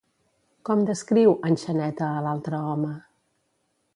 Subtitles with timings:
[0.69, 2.93] Com descriu en Xaneta a l'altre home?